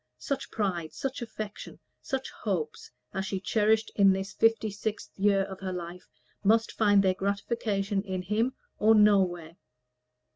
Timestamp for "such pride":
0.17-0.93